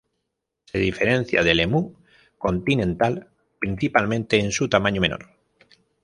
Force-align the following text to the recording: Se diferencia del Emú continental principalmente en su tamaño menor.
Se 0.65 0.79
diferencia 0.79 1.43
del 1.43 1.59
Emú 1.59 1.95
continental 2.39 3.29
principalmente 3.59 4.39
en 4.39 4.51
su 4.51 4.67
tamaño 4.67 4.99
menor. 4.99 5.37